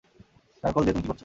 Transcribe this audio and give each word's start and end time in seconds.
Darkhold 0.63 0.85
দিয়ে 0.85 0.95
তুমি 0.95 1.03
কী 1.03 1.07
করছো? 1.07 1.19